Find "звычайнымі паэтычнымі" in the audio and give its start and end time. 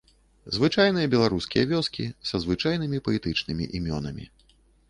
2.47-3.71